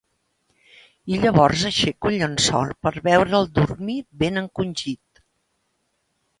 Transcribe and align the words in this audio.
I 1.15 1.19
llavors 1.25 1.65
aixeco 1.71 2.11
el 2.13 2.17
llençol 2.23 2.73
per 2.87 2.93
veure'l 3.09 3.47
dormir 3.61 4.01
ben 4.25 4.45
encongit. 4.45 5.25